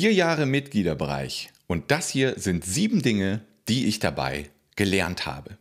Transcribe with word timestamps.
Vier 0.00 0.14
Jahre 0.14 0.46
Mitgliederbereich 0.46 1.50
und 1.66 1.90
das 1.90 2.08
hier 2.08 2.38
sind 2.38 2.64
sieben 2.64 3.02
Dinge, 3.02 3.42
die 3.68 3.84
ich 3.84 3.98
dabei 3.98 4.48
gelernt 4.74 5.26
habe. 5.26 5.58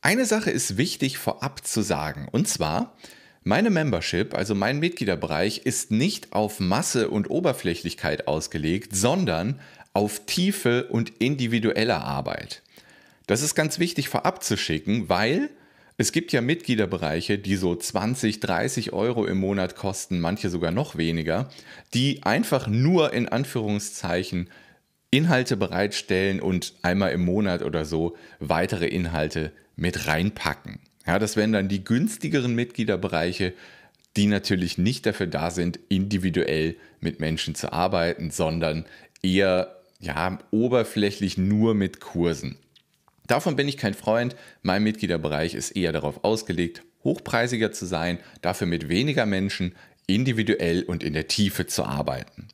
Eine 0.00 0.24
Sache 0.24 0.50
ist 0.50 0.78
wichtig 0.78 1.16
vorab 1.16 1.64
zu 1.64 1.80
sagen 1.82 2.26
und 2.32 2.48
zwar, 2.48 2.96
meine 3.44 3.70
Membership, 3.70 4.34
also 4.34 4.56
mein 4.56 4.80
Mitgliederbereich, 4.80 5.58
ist 5.58 5.92
nicht 5.92 6.32
auf 6.32 6.58
Masse 6.58 7.08
und 7.08 7.30
Oberflächlichkeit 7.30 8.26
ausgelegt, 8.26 8.96
sondern 8.96 9.60
auf 9.92 10.26
Tiefe 10.26 10.88
und 10.88 11.10
individuelle 11.20 12.00
Arbeit. 12.00 12.62
Das 13.28 13.42
ist 13.42 13.54
ganz 13.54 13.78
wichtig 13.78 14.08
vorab 14.08 14.42
zu 14.42 14.56
schicken, 14.56 15.08
weil 15.08 15.50
es 16.02 16.10
gibt 16.10 16.32
ja 16.32 16.40
Mitgliederbereiche, 16.40 17.38
die 17.38 17.54
so 17.54 17.76
20, 17.76 18.40
30 18.40 18.92
Euro 18.92 19.24
im 19.24 19.38
Monat 19.38 19.76
kosten, 19.76 20.18
manche 20.18 20.50
sogar 20.50 20.72
noch 20.72 20.96
weniger, 20.96 21.48
die 21.94 22.24
einfach 22.24 22.66
nur 22.66 23.12
in 23.12 23.28
Anführungszeichen 23.28 24.50
Inhalte 25.12 25.56
bereitstellen 25.56 26.40
und 26.40 26.74
einmal 26.82 27.12
im 27.12 27.24
Monat 27.24 27.62
oder 27.62 27.84
so 27.84 28.16
weitere 28.40 28.88
Inhalte 28.88 29.52
mit 29.76 30.08
reinpacken. 30.08 30.80
Ja, 31.06 31.20
das 31.20 31.36
wären 31.36 31.52
dann 31.52 31.68
die 31.68 31.84
günstigeren 31.84 32.56
Mitgliederbereiche, 32.56 33.52
die 34.16 34.26
natürlich 34.26 34.78
nicht 34.78 35.06
dafür 35.06 35.28
da 35.28 35.52
sind, 35.52 35.78
individuell 35.88 36.74
mit 37.00 37.20
Menschen 37.20 37.54
zu 37.54 37.72
arbeiten, 37.72 38.32
sondern 38.32 38.86
eher 39.22 39.76
ja, 40.00 40.36
oberflächlich 40.50 41.38
nur 41.38 41.74
mit 41.74 42.00
Kursen. 42.00 42.56
Davon 43.32 43.56
bin 43.56 43.66
ich 43.66 43.78
kein 43.78 43.94
Freund. 43.94 44.36
Mein 44.60 44.82
Mitgliederbereich 44.82 45.54
ist 45.54 45.70
eher 45.70 45.92
darauf 45.92 46.22
ausgelegt, 46.22 46.82
hochpreisiger 47.02 47.72
zu 47.72 47.86
sein, 47.86 48.18
dafür 48.42 48.66
mit 48.66 48.90
weniger 48.90 49.24
Menschen 49.24 49.74
individuell 50.06 50.82
und 50.82 51.02
in 51.02 51.14
der 51.14 51.28
Tiefe 51.28 51.66
zu 51.66 51.84
arbeiten. 51.84 52.48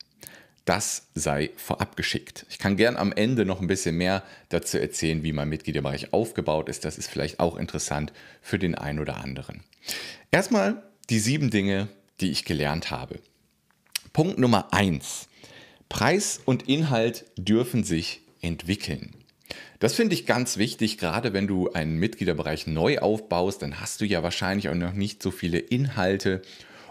Das 0.66 1.08
sei 1.16 1.50
vorab 1.56 1.96
geschickt. 1.96 2.46
Ich 2.48 2.60
kann 2.60 2.76
gern 2.76 2.96
am 2.96 3.10
Ende 3.10 3.44
noch 3.44 3.60
ein 3.60 3.66
bisschen 3.66 3.96
mehr 3.96 4.22
dazu 4.50 4.78
erzählen, 4.78 5.24
wie 5.24 5.32
mein 5.32 5.48
Mitgliederbereich 5.48 6.12
aufgebaut 6.12 6.68
ist. 6.68 6.84
Das 6.84 6.96
ist 6.96 7.10
vielleicht 7.10 7.40
auch 7.40 7.56
interessant 7.56 8.12
für 8.40 8.60
den 8.60 8.76
einen 8.76 9.00
oder 9.00 9.16
anderen. 9.16 9.64
Erstmal 10.30 10.84
die 11.10 11.18
sieben 11.18 11.50
Dinge, 11.50 11.88
die 12.20 12.30
ich 12.30 12.44
gelernt 12.44 12.92
habe. 12.92 13.18
Punkt 14.12 14.38
Nummer 14.38 14.72
eins: 14.72 15.28
Preis 15.88 16.40
und 16.44 16.68
Inhalt 16.68 17.24
dürfen 17.36 17.82
sich 17.82 18.20
entwickeln. 18.42 19.16
Das 19.78 19.94
finde 19.94 20.14
ich 20.14 20.26
ganz 20.26 20.56
wichtig, 20.56 20.98
gerade 20.98 21.32
wenn 21.32 21.46
du 21.46 21.72
einen 21.72 21.96
Mitgliederbereich 21.96 22.66
neu 22.66 22.98
aufbaust, 22.98 23.62
dann 23.62 23.80
hast 23.80 24.00
du 24.00 24.04
ja 24.04 24.22
wahrscheinlich 24.22 24.68
auch 24.68 24.74
noch 24.74 24.92
nicht 24.92 25.22
so 25.22 25.30
viele 25.30 25.58
Inhalte 25.58 26.42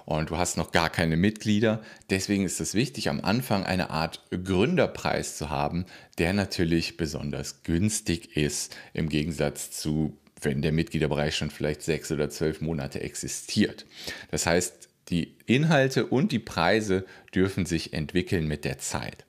und 0.05 0.29
du 0.29 0.37
hast 0.37 0.55
noch 0.55 0.71
gar 0.71 0.89
keine 0.89 1.17
Mitglieder. 1.17 1.81
Deswegen 2.09 2.45
ist 2.45 2.61
es 2.61 2.73
wichtig, 2.73 3.09
am 3.09 3.19
Anfang 3.19 3.65
eine 3.65 3.89
Art 3.89 4.23
Gründerpreis 4.31 5.37
zu 5.37 5.49
haben, 5.49 5.85
der 6.17 6.31
natürlich 6.31 6.95
besonders 6.95 7.63
günstig 7.63 8.37
ist 8.37 8.75
im 8.93 9.09
Gegensatz 9.09 9.71
zu 9.71 10.17
wenn 10.41 10.61
der 10.61 10.71
Mitgliederbereich 10.71 11.35
schon 11.35 11.49
vielleicht 11.49 11.81
sechs 11.81 12.11
oder 12.11 12.29
zwölf 12.29 12.61
Monate 12.61 13.01
existiert. 13.01 13.85
Das 14.31 14.45
heißt, 14.45 14.89
die 15.09 15.35
Inhalte 15.45 16.05
und 16.05 16.31
die 16.31 16.39
Preise 16.39 17.05
dürfen 17.33 17.65
sich 17.65 17.93
entwickeln 17.93 18.47
mit 18.47 18.65
der 18.65 18.77
Zeit. 18.77 19.25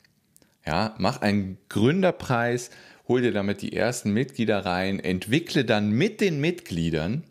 Ja, 0.66 0.94
mach 0.98 1.22
einen 1.22 1.56
Gründerpreis, 1.68 2.70
hol 3.08 3.22
dir 3.22 3.32
damit 3.32 3.62
die 3.62 3.72
ersten 3.72 4.12
Mitglieder 4.12 4.64
rein, 4.64 5.00
entwickle 5.00 5.64
dann 5.64 5.90
mit 5.90 6.20
den 6.20 6.40
Mitgliedern 6.40 7.24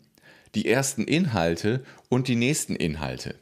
die 0.54 0.68
ersten 0.68 1.04
Inhalte 1.04 1.84
und 2.08 2.28
die 2.28 2.36
nächsten 2.36 2.74
Inhalte. 2.74 3.36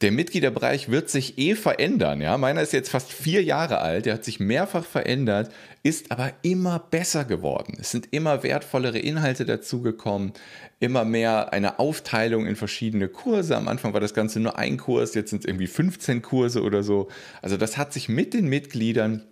Der 0.00 0.10
Mitgliederbereich 0.12 0.90
wird 0.90 1.08
sich 1.08 1.38
eh 1.38 1.54
verändern. 1.54 2.20
Ja? 2.20 2.36
Meiner 2.36 2.60
ist 2.60 2.72
jetzt 2.72 2.90
fast 2.90 3.10
vier 3.10 3.42
Jahre 3.42 3.78
alt, 3.78 4.04
der 4.04 4.14
hat 4.14 4.24
sich 4.24 4.40
mehrfach 4.40 4.84
verändert, 4.84 5.50
ist 5.82 6.10
aber 6.10 6.32
immer 6.42 6.78
besser 6.78 7.24
geworden. 7.24 7.78
Es 7.80 7.92
sind 7.92 8.08
immer 8.10 8.42
wertvollere 8.42 8.98
Inhalte 8.98 9.46
dazugekommen, 9.46 10.32
immer 10.80 11.04
mehr 11.04 11.52
eine 11.54 11.78
Aufteilung 11.78 12.46
in 12.46 12.56
verschiedene 12.56 13.08
Kurse. 13.08 13.56
Am 13.56 13.68
Anfang 13.68 13.94
war 13.94 14.00
das 14.00 14.12
Ganze 14.12 14.40
nur 14.40 14.58
ein 14.58 14.76
Kurs, 14.76 15.14
jetzt 15.14 15.30
sind 15.30 15.44
es 15.44 15.48
irgendwie 15.48 15.68
15 15.68 16.20
Kurse 16.20 16.62
oder 16.62 16.82
so. 16.82 17.08
Also 17.40 17.56
das 17.56 17.78
hat 17.78 17.92
sich 17.92 18.08
mit 18.08 18.34
den 18.34 18.48
Mitgliedern 18.48 19.22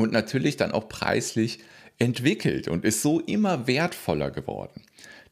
und 0.00 0.12
natürlich 0.12 0.56
dann 0.56 0.72
auch 0.72 0.88
preislich 0.88 1.60
entwickelt 1.98 2.68
und 2.68 2.84
ist 2.84 3.02
so 3.02 3.20
immer 3.20 3.66
wertvoller 3.66 4.30
geworden. 4.30 4.82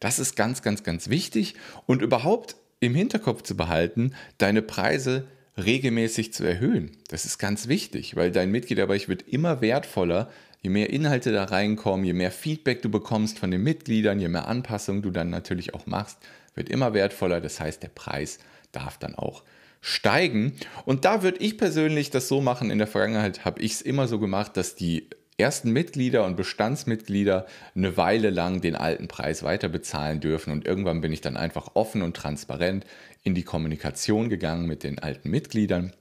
Das 0.01 0.19
ist 0.19 0.37
ganz, 0.37 0.63
ganz, 0.63 0.83
ganz 0.83 1.09
wichtig 1.09 1.55
und 1.87 2.03
überhaupt 2.03 2.57
im 2.81 2.95
Hinterkopf 2.95 3.43
zu 3.43 3.57
behalten, 3.57 4.15
deine 4.37 4.63
Preise 4.63 5.27
regelmäßig 5.57 6.33
zu 6.33 6.45
erhöhen. 6.45 6.93
Das 7.09 7.25
ist 7.25 7.39
ganz 7.39 7.67
wichtig, 7.67 8.15
weil 8.15 8.31
dein 8.31 8.51
Mitgliederbereich 8.53 9.09
wird 9.09 9.23
immer 9.23 9.61
wertvoller, 9.61 10.31
je 10.61 10.71
mehr 10.71 10.91
Inhalte 10.91 11.33
da 11.33 11.45
reinkommen, 11.45 12.07
je 12.07 12.13
mehr 12.13 12.31
Feedback 12.31 12.83
du 12.83 12.91
bekommst 12.91 13.39
von 13.39 13.51
den 13.51 13.63
Mitgliedern, 13.63 14.21
je 14.21 14.29
mehr 14.29 14.47
Anpassungen 14.47 15.03
du 15.03 15.11
dann 15.11 15.31
natürlich 15.31 15.75
auch 15.75 15.87
machst, 15.87 16.19
wird 16.55 16.69
immer 16.69 16.95
wertvoller. 16.95 17.41
Das 17.41 17.59
heißt, 17.59 17.83
der 17.83 17.89
Preis 17.89 18.39
darf 18.71 18.99
dann 18.99 19.17
auch 19.17 19.43
steigen. 19.81 20.55
Und 20.85 21.05
da 21.05 21.23
würde 21.23 21.39
ich 21.39 21.59
persönlich 21.59 22.11
das 22.11 22.29
so 22.29 22.41
machen. 22.41 22.71
In 22.71 22.79
der 22.79 22.87
Vergangenheit 22.87 23.45
habe 23.45 23.61
ich 23.61 23.73
es 23.73 23.83
immer 23.83 24.09
so 24.09 24.19
gemacht, 24.19 24.57
dass 24.57 24.75
die 24.75 25.09
ersten 25.39 25.71
Mitglieder 25.71 26.25
und 26.25 26.37
Bestandsmitglieder 26.37 27.47
eine 27.75 27.97
Weile 27.97 28.31
lang 28.31 28.61
den 28.61 28.75
alten 28.75 29.07
Preis 29.07 29.43
weiter 29.45 29.69
bezahlen 29.69 30.21
dürfen. 30.21 30.53
Und 30.53 30.67
irgendwann 30.67 31.01
bin 31.01 31.13
ich 31.13 31.21
dann 31.21 31.37
einfach 31.37 31.71
offen 31.75 32.03
und 32.03 32.17
transparent 32.17 32.85
in 33.23 33.35
die 33.35 33.45
Kommunikation 33.45 34.29
gegangen 34.29 34.67
mit 34.67 34.83
den 34.83 34.99
alten 34.99 35.31
Mitgliedern. 35.31 35.93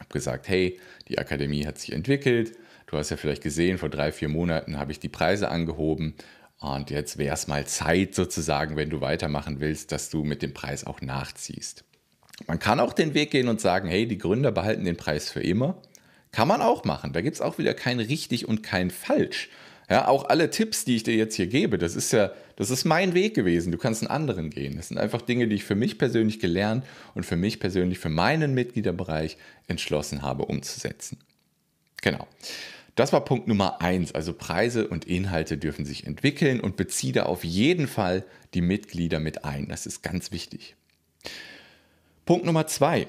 Habe 0.00 0.10
gesagt, 0.10 0.48
hey, 0.48 0.80
die 1.08 1.18
Akademie 1.18 1.64
hat 1.64 1.78
sich 1.78 1.92
entwickelt. 1.92 2.56
Du 2.86 2.98
hast 2.98 3.10
ja 3.10 3.16
vielleicht 3.16 3.42
gesehen, 3.42 3.78
vor 3.78 3.88
drei, 3.88 4.10
vier 4.10 4.28
Monaten 4.28 4.78
habe 4.78 4.90
ich 4.90 4.98
die 4.98 5.08
Preise 5.08 5.48
angehoben. 5.48 6.14
Und 6.58 6.90
jetzt 6.90 7.18
wäre 7.18 7.34
es 7.34 7.46
mal 7.46 7.66
Zeit 7.66 8.14
sozusagen, 8.14 8.76
wenn 8.76 8.90
du 8.90 9.00
weitermachen 9.00 9.60
willst, 9.60 9.92
dass 9.92 10.10
du 10.10 10.24
mit 10.24 10.42
dem 10.42 10.54
Preis 10.54 10.84
auch 10.84 11.00
nachziehst. 11.00 11.84
Man 12.46 12.58
kann 12.58 12.80
auch 12.80 12.92
den 12.92 13.14
Weg 13.14 13.30
gehen 13.30 13.48
und 13.48 13.60
sagen, 13.60 13.88
hey, 13.88 14.06
die 14.06 14.18
Gründer 14.18 14.52
behalten 14.52 14.84
den 14.84 14.96
Preis 14.96 15.30
für 15.30 15.42
immer. 15.42 15.80
Kann 16.32 16.48
man 16.48 16.62
auch 16.62 16.84
machen. 16.84 17.12
Da 17.12 17.20
gibt 17.20 17.36
es 17.36 17.42
auch 17.42 17.58
wieder 17.58 17.74
kein 17.74 18.00
richtig 18.00 18.48
und 18.48 18.62
kein 18.62 18.90
falsch. 18.90 19.50
Ja, 19.90 20.08
auch 20.08 20.24
alle 20.24 20.48
Tipps, 20.48 20.86
die 20.86 20.96
ich 20.96 21.02
dir 21.02 21.14
jetzt 21.14 21.34
hier 21.34 21.48
gebe, 21.48 21.76
das 21.76 21.96
ist 21.96 22.12
ja, 22.12 22.32
das 22.56 22.70
ist 22.70 22.84
mein 22.86 23.12
Weg 23.12 23.34
gewesen. 23.34 23.72
Du 23.72 23.78
kannst 23.78 24.00
einen 24.00 24.10
anderen 24.10 24.48
gehen. 24.48 24.76
Das 24.76 24.88
sind 24.88 24.96
einfach 24.96 25.20
Dinge, 25.20 25.48
die 25.48 25.56
ich 25.56 25.64
für 25.64 25.74
mich 25.74 25.98
persönlich 25.98 26.40
gelernt 26.40 26.86
und 27.14 27.26
für 27.26 27.36
mich 27.36 27.60
persönlich, 27.60 27.98
für 27.98 28.08
meinen 28.08 28.54
Mitgliederbereich 28.54 29.36
entschlossen 29.66 30.22
habe 30.22 30.46
umzusetzen. 30.46 31.18
Genau. 32.00 32.26
Das 32.94 33.12
war 33.12 33.24
Punkt 33.24 33.48
Nummer 33.48 33.82
eins. 33.82 34.12
Also 34.12 34.32
Preise 34.32 34.88
und 34.88 35.04
Inhalte 35.04 35.58
dürfen 35.58 35.84
sich 35.84 36.06
entwickeln 36.06 36.60
und 36.60 36.76
beziehe 36.76 37.12
da 37.12 37.24
auf 37.24 37.44
jeden 37.44 37.86
Fall 37.86 38.24
die 38.54 38.62
Mitglieder 38.62 39.18
mit 39.18 39.44
ein. 39.44 39.68
Das 39.68 39.86
ist 39.86 40.02
ganz 40.02 40.30
wichtig. 40.30 40.76
Punkt 42.24 42.46
Nummer 42.46 42.68
zwei. 42.68 43.08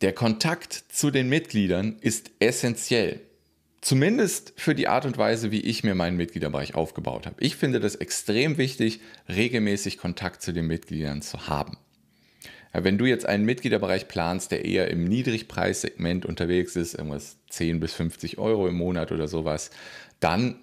Der 0.00 0.12
Kontakt 0.12 0.84
zu 0.88 1.10
den 1.10 1.28
Mitgliedern 1.28 1.96
ist 2.00 2.30
essentiell. 2.38 3.20
Zumindest 3.80 4.52
für 4.56 4.76
die 4.76 4.86
Art 4.86 5.04
und 5.06 5.18
Weise, 5.18 5.50
wie 5.50 5.60
ich 5.60 5.82
mir 5.82 5.96
meinen 5.96 6.16
Mitgliederbereich 6.16 6.76
aufgebaut 6.76 7.26
habe. 7.26 7.34
Ich 7.40 7.56
finde 7.56 7.80
das 7.80 7.96
extrem 7.96 8.58
wichtig, 8.58 9.00
regelmäßig 9.28 9.98
Kontakt 9.98 10.40
zu 10.40 10.52
den 10.52 10.68
Mitgliedern 10.68 11.20
zu 11.20 11.48
haben. 11.48 11.76
Wenn 12.72 12.96
du 12.96 13.06
jetzt 13.06 13.26
einen 13.26 13.44
Mitgliederbereich 13.44 14.06
planst, 14.06 14.52
der 14.52 14.64
eher 14.64 14.88
im 14.88 15.04
Niedrigpreissegment 15.04 16.24
unterwegs 16.24 16.76
ist, 16.76 16.94
irgendwas 16.94 17.38
10 17.50 17.80
bis 17.80 17.92
50 17.92 18.38
Euro 18.38 18.68
im 18.68 18.76
Monat 18.76 19.10
oder 19.10 19.26
sowas, 19.26 19.70
dann 20.20 20.60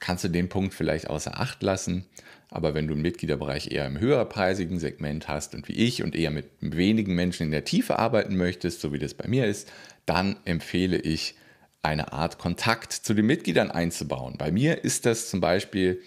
kannst 0.00 0.24
du 0.24 0.28
den 0.28 0.48
Punkt 0.48 0.74
vielleicht 0.74 1.08
außer 1.08 1.38
Acht 1.40 1.62
lassen. 1.62 2.04
Aber 2.48 2.74
wenn 2.74 2.86
du 2.86 2.94
einen 2.94 3.02
Mitgliederbereich 3.02 3.72
eher 3.72 3.86
im 3.86 3.98
höherpreisigen 3.98 4.78
Segment 4.78 5.28
hast 5.28 5.54
und 5.54 5.68
wie 5.68 5.74
ich 5.74 6.02
und 6.02 6.14
eher 6.14 6.30
mit 6.30 6.46
wenigen 6.60 7.14
Menschen 7.14 7.44
in 7.44 7.50
der 7.50 7.64
Tiefe 7.64 7.98
arbeiten 7.98 8.36
möchtest, 8.36 8.80
so 8.80 8.92
wie 8.92 8.98
das 8.98 9.14
bei 9.14 9.26
mir 9.26 9.46
ist, 9.46 9.70
dann 10.06 10.36
empfehle 10.44 10.98
ich, 10.98 11.34
eine 11.82 12.12
Art 12.12 12.38
Kontakt 12.38 12.92
zu 12.92 13.14
den 13.14 13.26
Mitgliedern 13.26 13.70
einzubauen. 13.70 14.34
Bei 14.38 14.50
mir 14.50 14.82
ist 14.84 15.06
das 15.06 15.30
zum 15.30 15.40
Beispiel, 15.40 16.02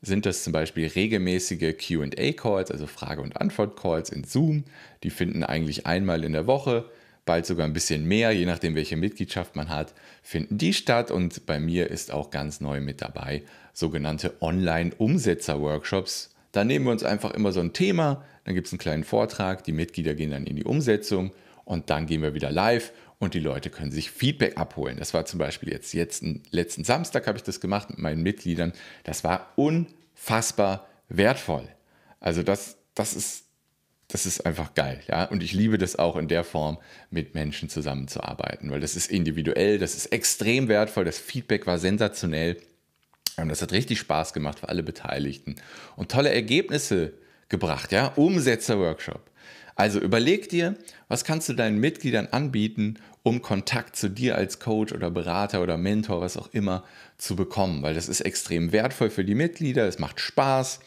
sind 0.00 0.26
das 0.26 0.44
zum 0.44 0.52
Beispiel 0.52 0.86
regelmäßige 0.86 1.76
QA-Calls, 1.76 2.70
also 2.70 2.86
Frage- 2.86 3.20
und 3.20 3.40
Antwort-Calls 3.40 4.10
in 4.10 4.22
Zoom. 4.24 4.64
Die 5.02 5.10
finden 5.10 5.42
eigentlich 5.42 5.86
einmal 5.86 6.22
in 6.22 6.32
der 6.32 6.46
Woche 6.46 6.88
bald 7.24 7.46
sogar 7.46 7.66
ein 7.66 7.72
bisschen 7.72 8.06
mehr, 8.06 8.32
je 8.32 8.46
nachdem, 8.46 8.74
welche 8.74 8.96
Mitgliedschaft 8.96 9.56
man 9.56 9.68
hat, 9.68 9.94
finden 10.22 10.58
die 10.58 10.72
statt. 10.72 11.10
Und 11.10 11.46
bei 11.46 11.58
mir 11.58 11.90
ist 11.90 12.12
auch 12.12 12.30
ganz 12.30 12.60
neu 12.60 12.80
mit 12.80 13.00
dabei 13.02 13.42
sogenannte 13.72 14.34
Online-Umsetzer-Workshops. 14.40 16.30
Da 16.52 16.64
nehmen 16.64 16.84
wir 16.84 16.92
uns 16.92 17.02
einfach 17.02 17.32
immer 17.32 17.52
so 17.52 17.60
ein 17.60 17.72
Thema, 17.72 18.24
dann 18.44 18.54
gibt 18.54 18.68
es 18.68 18.72
einen 18.72 18.78
kleinen 18.78 19.04
Vortrag, 19.04 19.64
die 19.64 19.72
Mitglieder 19.72 20.14
gehen 20.14 20.30
dann 20.30 20.46
in 20.46 20.56
die 20.56 20.64
Umsetzung 20.64 21.32
und 21.64 21.90
dann 21.90 22.06
gehen 22.06 22.22
wir 22.22 22.34
wieder 22.34 22.52
live 22.52 22.92
und 23.18 23.34
die 23.34 23.40
Leute 23.40 23.70
können 23.70 23.90
sich 23.90 24.10
Feedback 24.10 24.56
abholen. 24.56 24.96
Das 24.98 25.14
war 25.14 25.24
zum 25.24 25.38
Beispiel 25.38 25.70
jetzt, 25.70 25.92
jetzt 25.94 26.24
letzten 26.50 26.84
Samstag 26.84 27.26
habe 27.26 27.38
ich 27.38 27.44
das 27.44 27.60
gemacht 27.60 27.90
mit 27.90 27.98
meinen 27.98 28.22
Mitgliedern. 28.22 28.72
Das 29.02 29.24
war 29.24 29.52
unfassbar 29.56 30.86
wertvoll. 31.08 31.66
Also 32.20 32.42
das, 32.42 32.76
das 32.94 33.14
ist 33.14 33.44
das 34.08 34.26
ist 34.26 34.44
einfach 34.44 34.74
geil, 34.74 35.00
ja. 35.08 35.24
Und 35.24 35.42
ich 35.42 35.52
liebe 35.52 35.78
das 35.78 35.96
auch 35.96 36.16
in 36.16 36.28
der 36.28 36.44
Form, 36.44 36.78
mit 37.10 37.34
Menschen 37.34 37.68
zusammenzuarbeiten, 37.68 38.70
weil 38.70 38.80
das 38.80 38.96
ist 38.96 39.10
individuell, 39.10 39.78
das 39.78 39.94
ist 39.94 40.06
extrem 40.06 40.68
wertvoll, 40.68 41.04
das 41.04 41.18
Feedback 41.18 41.66
war 41.66 41.78
sensationell. 41.78 42.58
Und 43.36 43.48
das 43.48 43.62
hat 43.62 43.72
richtig 43.72 43.98
Spaß 43.98 44.32
gemacht 44.32 44.60
für 44.60 44.68
alle 44.68 44.84
Beteiligten 44.84 45.56
und 45.96 46.10
tolle 46.10 46.32
Ergebnisse 46.32 47.14
gebracht, 47.48 47.90
ja. 47.92 48.08
Umsetzer-Workshop. 48.14 49.30
Also 49.76 49.98
überleg 49.98 50.48
dir, 50.48 50.76
was 51.08 51.24
kannst 51.24 51.48
du 51.48 51.52
deinen 51.52 51.80
Mitgliedern 51.80 52.28
anbieten, 52.30 52.98
um 53.24 53.42
Kontakt 53.42 53.96
zu 53.96 54.08
dir 54.08 54.36
als 54.36 54.60
Coach 54.60 54.92
oder 54.92 55.10
Berater 55.10 55.62
oder 55.62 55.76
Mentor, 55.76 56.20
was 56.20 56.36
auch 56.36 56.52
immer, 56.52 56.84
zu 57.18 57.34
bekommen, 57.34 57.82
weil 57.82 57.94
das 57.94 58.08
ist 58.08 58.20
extrem 58.20 58.70
wertvoll 58.70 59.10
für 59.10 59.24
die 59.24 59.34
Mitglieder, 59.34 59.88
es 59.88 59.98
macht 59.98 60.20
Spaß 60.20 60.80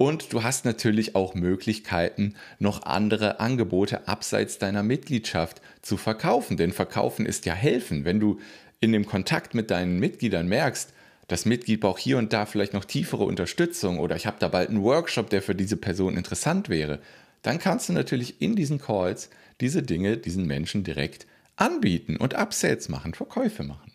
und 0.00 0.32
du 0.32 0.42
hast 0.42 0.64
natürlich 0.64 1.14
auch 1.14 1.34
Möglichkeiten, 1.34 2.32
noch 2.58 2.84
andere 2.84 3.38
Angebote 3.38 4.08
abseits 4.08 4.56
deiner 4.56 4.82
Mitgliedschaft 4.82 5.60
zu 5.82 5.98
verkaufen. 5.98 6.56
Denn 6.56 6.72
verkaufen 6.72 7.26
ist 7.26 7.44
ja 7.44 7.52
helfen. 7.52 8.06
Wenn 8.06 8.18
du 8.18 8.40
in 8.80 8.92
dem 8.92 9.04
Kontakt 9.04 9.54
mit 9.54 9.70
deinen 9.70 9.98
Mitgliedern 9.98 10.48
merkst, 10.48 10.94
das 11.28 11.44
Mitglied 11.44 11.80
braucht 11.80 12.00
hier 12.00 12.16
und 12.16 12.32
da 12.32 12.46
vielleicht 12.46 12.72
noch 12.72 12.86
tiefere 12.86 13.24
Unterstützung 13.24 13.98
oder 13.98 14.16
ich 14.16 14.24
habe 14.24 14.38
da 14.40 14.48
bald 14.48 14.70
einen 14.70 14.82
Workshop, 14.82 15.28
der 15.28 15.42
für 15.42 15.54
diese 15.54 15.76
Person 15.76 16.16
interessant 16.16 16.70
wäre, 16.70 17.00
dann 17.42 17.58
kannst 17.58 17.90
du 17.90 17.92
natürlich 17.92 18.40
in 18.40 18.56
diesen 18.56 18.78
Calls 18.78 19.28
diese 19.60 19.82
Dinge 19.82 20.16
diesen 20.16 20.46
Menschen 20.46 20.82
direkt 20.82 21.26
anbieten 21.56 22.16
und 22.16 22.32
Upsells 22.32 22.88
machen, 22.88 23.12
Verkäufe 23.12 23.64
machen. 23.64 23.92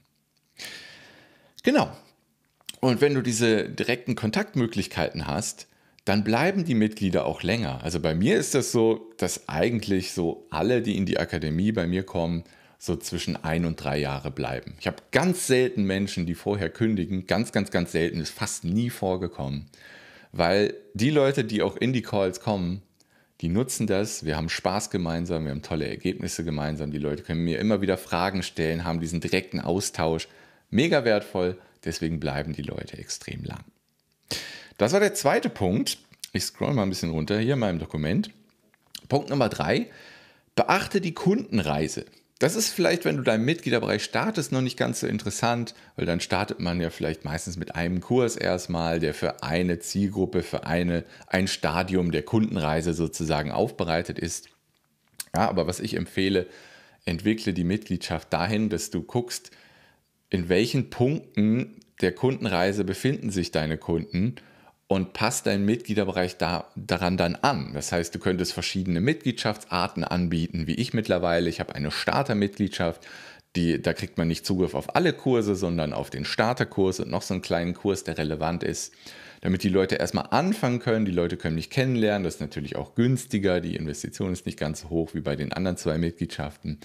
Genau. 1.63 1.89
Und 2.79 3.01
wenn 3.01 3.15
du 3.15 3.23
diese 3.23 3.67
direkten 3.67 4.13
Kontaktmöglichkeiten 4.13 5.25
hast, 5.25 5.65
dann 6.05 6.23
bleiben 6.23 6.63
die 6.63 6.75
Mitglieder 6.75 7.25
auch 7.25 7.41
länger. 7.41 7.83
Also 7.83 7.99
bei 7.99 8.13
mir 8.13 8.37
ist 8.37 8.53
das 8.53 8.71
so, 8.71 9.11
dass 9.17 9.49
eigentlich 9.49 10.11
so 10.11 10.45
alle, 10.51 10.83
die 10.83 10.97
in 10.97 11.07
die 11.07 11.17
Akademie 11.17 11.71
bei 11.71 11.87
mir 11.87 12.03
kommen, 12.03 12.43
so 12.77 12.95
zwischen 12.95 13.35
ein 13.43 13.65
und 13.65 13.83
drei 13.83 13.97
Jahre 13.97 14.29
bleiben. 14.29 14.75
Ich 14.79 14.85
habe 14.85 14.97
ganz 15.11 15.47
selten 15.47 15.83
Menschen, 15.85 16.27
die 16.27 16.35
vorher 16.35 16.69
kündigen. 16.69 17.25
Ganz, 17.25 17.51
ganz, 17.51 17.71
ganz 17.71 17.91
selten, 17.91 18.19
ist 18.19 18.31
fast 18.31 18.63
nie 18.63 18.91
vorgekommen. 18.91 19.65
Weil 20.31 20.75
die 20.93 21.09
Leute, 21.09 21.43
die 21.43 21.63
auch 21.63 21.75
in 21.75 21.93
die 21.93 22.03
Calls 22.03 22.39
kommen, 22.39 22.83
die 23.41 23.49
nutzen 23.49 23.87
das. 23.87 24.25
Wir 24.25 24.37
haben 24.37 24.49
Spaß 24.49 24.91
gemeinsam, 24.91 25.45
wir 25.45 25.51
haben 25.51 25.63
tolle 25.63 25.87
Ergebnisse 25.87 26.43
gemeinsam. 26.43 26.91
Die 26.91 26.99
Leute 26.99 27.23
können 27.23 27.43
mir 27.43 27.57
immer 27.57 27.81
wieder 27.81 27.97
Fragen 27.97 28.43
stellen, 28.43 28.83
haben 28.83 28.99
diesen 28.99 29.21
direkten 29.21 29.59
Austausch. 29.59 30.27
Mega 30.69 31.03
wertvoll, 31.03 31.57
deswegen 31.83 32.19
bleiben 32.19 32.53
die 32.53 32.61
Leute 32.61 32.97
extrem 32.97 33.43
lang. 33.43 33.63
Das 34.77 34.93
war 34.93 34.99
der 34.99 35.13
zweite 35.13 35.49
Punkt. 35.49 35.99
Ich 36.33 36.43
scroll 36.43 36.73
mal 36.73 36.83
ein 36.83 36.89
bisschen 36.89 37.11
runter 37.11 37.39
hier 37.39 37.53
in 37.53 37.59
meinem 37.59 37.79
Dokument. 37.79 38.29
Punkt 39.07 39.29
Nummer 39.29 39.49
drei. 39.49 39.89
Beachte 40.55 41.01
die 41.01 41.13
Kundenreise. 41.13 42.05
Das 42.39 42.57
ist 42.57 42.69
vielleicht, 42.69 43.05
wenn 43.05 43.15
du 43.15 43.23
deinen 43.23 43.45
Mitgliederbereich 43.45 44.03
startest, 44.03 44.51
noch 44.51 44.61
nicht 44.61 44.75
ganz 44.75 44.99
so 44.99 45.07
interessant, 45.07 45.73
weil 45.95 46.05
dann 46.05 46.19
startet 46.19 46.59
man 46.59 46.81
ja 46.81 46.89
vielleicht 46.89 47.23
meistens 47.23 47.55
mit 47.55 47.75
einem 47.75 48.01
Kurs 48.01 48.35
erstmal, 48.35 48.99
der 48.99 49.13
für 49.13 49.41
eine 49.41 49.79
Zielgruppe, 49.79 50.43
für 50.43 50.65
eine, 50.65 51.05
ein 51.27 51.47
Stadium 51.47 52.11
der 52.11 52.23
Kundenreise 52.23 52.93
sozusagen 52.93 53.51
aufbereitet 53.51 54.19
ist. 54.19 54.49
Ja, 55.33 55.47
aber 55.47 55.67
was 55.67 55.79
ich 55.79 55.95
empfehle, 55.95 56.47
entwickle 57.05 57.53
die 57.53 57.63
Mitgliedschaft 57.63 58.33
dahin, 58.33 58.69
dass 58.69 58.89
du 58.89 59.01
guckst, 59.01 59.51
in 60.29 60.49
welchen 60.49 60.89
Punkten 60.89 61.79
der 62.01 62.13
Kundenreise 62.13 62.83
befinden 62.83 63.31
sich 63.31 63.51
deine 63.51 63.77
Kunden 63.77 64.35
und 64.87 65.13
passt 65.13 65.47
deinen 65.47 65.65
Mitgliederbereich 65.65 66.37
da, 66.37 66.65
daran 66.75 67.17
dann 67.17 67.35
an. 67.35 67.71
Das 67.73 67.91
heißt, 67.91 68.13
du 68.13 68.19
könntest 68.19 68.53
verschiedene 68.53 69.01
Mitgliedschaftsarten 69.01 70.03
anbieten, 70.03 70.67
wie 70.67 70.75
ich 70.75 70.93
mittlerweile. 70.93 71.49
Ich 71.49 71.59
habe 71.59 71.73
eine 71.73 71.89
Startermitgliedschaft, 71.89 73.05
die, 73.55 73.81
da 73.81 73.93
kriegt 73.93 74.17
man 74.17 74.27
nicht 74.27 74.45
Zugriff 74.45 74.75
auf 74.75 74.95
alle 74.95 75.13
Kurse, 75.13 75.55
sondern 75.55 75.93
auf 75.93 76.09
den 76.09 76.25
Starterkurs 76.25 76.99
und 76.99 77.09
noch 77.09 77.21
so 77.21 77.33
einen 77.33 77.41
kleinen 77.41 77.73
Kurs, 77.73 78.03
der 78.03 78.17
relevant 78.17 78.63
ist, 78.63 78.93
damit 79.41 79.63
die 79.63 79.69
Leute 79.69 79.95
erstmal 79.95 80.27
anfangen 80.31 80.79
können. 80.79 81.05
Die 81.05 81.11
Leute 81.11 81.37
können 81.37 81.55
mich 81.55 81.69
kennenlernen. 81.69 82.23
Das 82.23 82.35
ist 82.35 82.41
natürlich 82.41 82.75
auch 82.75 82.95
günstiger. 82.95 83.61
Die 83.61 83.75
Investition 83.75 84.33
ist 84.33 84.45
nicht 84.45 84.59
ganz 84.59 84.81
so 84.81 84.89
hoch 84.89 85.13
wie 85.13 85.21
bei 85.21 85.35
den 85.35 85.53
anderen 85.53 85.77
zwei 85.77 85.97
Mitgliedschaften. 85.97 86.79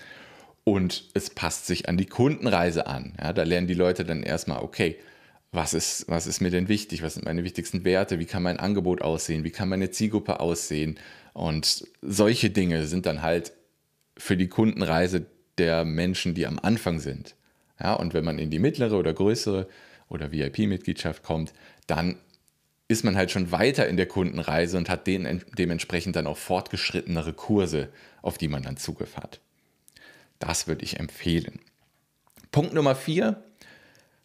Und 0.64 1.10
es 1.14 1.30
passt 1.30 1.66
sich 1.66 1.88
an 1.88 1.96
die 1.96 2.06
Kundenreise 2.06 2.86
an. 2.86 3.14
Ja, 3.20 3.32
da 3.32 3.42
lernen 3.42 3.66
die 3.66 3.74
Leute 3.74 4.04
dann 4.04 4.22
erstmal, 4.22 4.62
okay, 4.62 4.96
was 5.52 5.74
ist, 5.74 6.08
was 6.08 6.26
ist 6.26 6.40
mir 6.40 6.50
denn 6.50 6.68
wichtig, 6.68 7.02
was 7.02 7.14
sind 7.14 7.24
meine 7.24 7.44
wichtigsten 7.44 7.84
Werte, 7.84 8.18
wie 8.18 8.26
kann 8.26 8.42
mein 8.42 8.60
Angebot 8.60 9.02
aussehen, 9.02 9.44
wie 9.44 9.50
kann 9.50 9.68
meine 9.68 9.90
Zielgruppe 9.90 10.40
aussehen. 10.40 10.98
Und 11.32 11.86
solche 12.02 12.50
Dinge 12.50 12.86
sind 12.86 13.06
dann 13.06 13.22
halt 13.22 13.52
für 14.16 14.36
die 14.36 14.48
Kundenreise 14.48 15.26
der 15.58 15.84
Menschen, 15.84 16.34
die 16.34 16.46
am 16.46 16.58
Anfang 16.58 17.00
sind. 17.00 17.34
Ja, 17.80 17.94
und 17.94 18.14
wenn 18.14 18.24
man 18.24 18.38
in 18.38 18.50
die 18.50 18.58
mittlere 18.58 18.96
oder 18.96 19.12
größere 19.12 19.68
oder 20.08 20.32
VIP-Mitgliedschaft 20.32 21.22
kommt, 21.22 21.52
dann 21.86 22.16
ist 22.88 23.04
man 23.04 23.16
halt 23.16 23.30
schon 23.30 23.52
weiter 23.52 23.88
in 23.88 23.96
der 23.96 24.06
Kundenreise 24.06 24.76
und 24.76 24.88
hat 24.88 25.06
den, 25.06 25.42
dementsprechend 25.56 26.16
dann 26.16 26.26
auch 26.26 26.36
fortgeschrittenere 26.36 27.32
Kurse, 27.32 27.88
auf 28.20 28.36
die 28.36 28.48
man 28.48 28.62
dann 28.62 28.76
Zugriff 28.76 29.16
hat. 29.16 29.40
Das 30.38 30.66
würde 30.66 30.84
ich 30.84 30.98
empfehlen. 30.98 31.60
Punkt 32.50 32.74
Nummer 32.74 32.94
vier, 32.94 33.44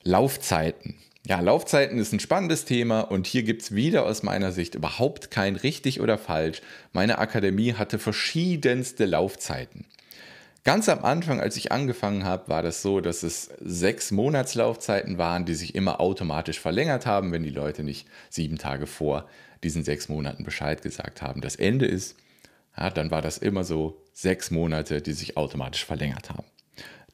Laufzeiten. 0.03 0.95
Ja, 1.27 1.39
Laufzeiten 1.39 1.97
ist 1.97 2.13
ein 2.13 2.19
spannendes 2.19 2.65
Thema 2.65 3.01
und 3.01 3.25
hier 3.25 3.41
gibt 3.41 3.63
es 3.63 3.73
wieder 3.73 4.05
aus 4.05 4.21
meiner 4.21 4.51
Sicht 4.51 4.75
überhaupt 4.75 5.31
kein 5.31 5.55
richtig 5.55 5.99
oder 5.99 6.19
falsch. 6.19 6.61
Meine 6.93 7.17
Akademie 7.17 7.73
hatte 7.73 7.97
verschiedenste 7.97 9.05
Laufzeiten. 9.05 9.85
Ganz 10.63 10.87
am 10.87 11.03
Anfang, 11.03 11.39
als 11.39 11.57
ich 11.57 11.71
angefangen 11.71 12.25
habe, 12.25 12.47
war 12.49 12.61
das 12.61 12.83
so, 12.83 13.01
dass 13.01 13.23
es 13.23 13.49
sechs 13.59 14.11
Monatslaufzeiten 14.11 15.17
waren, 15.17 15.45
die 15.45 15.55
sich 15.55 15.73
immer 15.73 15.99
automatisch 15.99 16.59
verlängert 16.59 17.07
haben, 17.07 17.31
wenn 17.31 17.41
die 17.41 17.49
Leute 17.49 17.81
nicht 17.81 18.07
sieben 18.29 18.59
Tage 18.59 18.85
vor 18.85 19.27
diesen 19.63 19.83
sechs 19.83 20.09
Monaten 20.09 20.43
Bescheid 20.43 20.83
gesagt 20.83 21.23
haben. 21.23 21.41
Das 21.41 21.55
Ende 21.55 21.87
ist, 21.87 22.17
ja, 22.77 22.91
dann 22.91 23.09
war 23.09 23.23
das 23.23 23.39
immer 23.39 23.63
so 23.63 23.99
sechs 24.13 24.51
Monate, 24.51 25.01
die 25.01 25.13
sich 25.13 25.37
automatisch 25.37 25.85
verlängert 25.85 26.29
haben. 26.29 26.45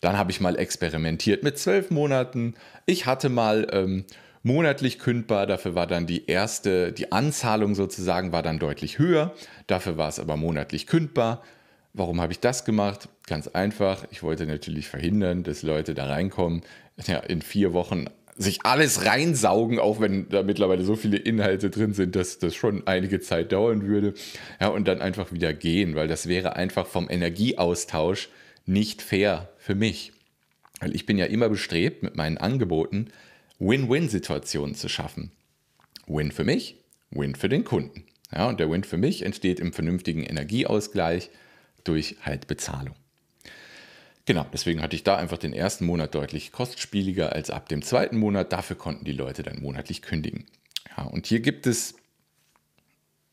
Dann 0.02 0.18
habe 0.18 0.32
ich 0.32 0.42
mal 0.42 0.58
experimentiert 0.58 1.44
mit 1.44 1.58
zwölf 1.58 1.92
Monaten. 1.92 2.56
Ich 2.86 3.06
hatte 3.06 3.30
mal 3.30 3.68
ähm, 3.72 4.06
monatlich 4.44 5.00
kündbar, 5.00 5.46
dafür 5.46 5.76
war 5.76 5.88
dann 5.88 6.08
die 6.08 6.26
erste, 6.26 6.92
die 6.92 7.12
Anzahlung 7.12 7.76
sozusagen 7.76 8.32
war 8.32 8.42
dann 8.42 8.60
deutlich 8.60 9.00
höher. 9.00 9.34
Dafür 9.68 9.98
war 9.98 10.10
es 10.10 10.20
aber 10.20 10.38
monatlich 10.38 10.88
kündbar. 10.88 11.44
Warum 11.94 12.22
habe 12.22 12.34
ich 12.34 12.40
das 12.40 12.66
gemacht? 12.66 13.10
Ganz 13.28 13.48
einfach. 13.48 14.06
Ich 14.12 14.24
wollte 14.24 14.46
natürlich 14.46 14.88
verhindern, 14.88 15.44
dass 15.44 15.62
Leute 15.62 15.94
da 15.94 16.08
reinkommen, 16.08 16.62
ja, 17.06 17.20
in 17.20 17.42
vier 17.42 17.74
Wochen 17.74 18.06
sich 18.38 18.60
alles 18.64 19.06
reinsaugen, 19.06 19.78
auch 19.78 20.00
wenn 20.00 20.30
da 20.30 20.42
mittlerweile 20.42 20.84
so 20.84 20.96
viele 20.96 21.18
Inhalte 21.18 21.70
drin 21.70 21.94
sind, 21.94 22.16
dass 22.16 22.40
das 22.40 22.56
schon 22.56 22.88
einige 22.88 23.20
Zeit 23.20 23.52
dauern 23.52 23.86
würde. 23.86 24.14
Ja, 24.60 24.70
und 24.70 24.88
dann 24.88 25.02
einfach 25.02 25.32
wieder 25.32 25.54
gehen, 25.54 25.96
weil 25.96 26.08
das 26.08 26.28
wäre 26.28 26.56
einfach 26.56 26.88
vom 26.88 27.10
Energieaustausch 27.10 28.30
nicht 28.66 29.02
fair 29.02 29.50
für 29.58 29.76
mich. 29.76 30.14
Weil 30.80 30.96
ich 30.96 31.06
bin 31.06 31.18
ja 31.18 31.26
immer 31.26 31.50
bestrebt, 31.50 32.04
mit 32.04 32.16
meinen 32.16 32.38
Angeboten 32.38 33.10
Win-Win-Situationen 33.60 34.76
zu 34.76 34.90
schaffen. 34.90 35.32
Win 36.08 36.32
für 36.32 36.44
mich, 36.44 36.78
Win 37.12 37.36
für 37.36 37.50
den 37.50 37.64
Kunden. 37.64 38.06
Ja, 38.34 38.48
und 38.48 38.60
der 38.60 38.72
Win 38.72 38.84
für 38.84 38.98
mich 38.98 39.24
entsteht 39.24 39.60
im 39.60 39.74
vernünftigen 39.74 40.24
Energieausgleich 40.24 41.30
durch 41.84 42.18
halt 42.22 42.48
Bezahlung. 42.48 42.96
Genau, 44.26 44.46
deswegen 44.54 44.82
hatte 44.82 44.96
ich 44.96 45.04
da 45.04 45.18
einfach 45.18 45.38
den 45.38 45.54
ersten 45.54 45.86
Monat 45.86 46.16
deutlich 46.16 46.52
kostspieliger 46.52 47.34
als 47.34 47.50
ab 47.50 47.70
dem 47.70 47.82
zweiten 47.82 48.18
Monat. 48.18 48.54
Dafür 48.54 48.78
konnten 48.78 49.04
die 49.04 49.12
Leute 49.12 49.44
dann 49.44 49.62
monatlich 49.62 50.02
kündigen. 50.02 50.46
Ja, 50.96 51.04
und 51.04 51.26
hier 51.28 51.40
gibt 51.40 51.68
es 51.68 51.96